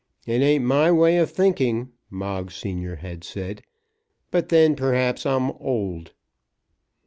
[0.25, 3.61] "It ain't my way of thinking," Moggs senior had said;
[4.31, 6.13] "but then, perhaps, I'm old."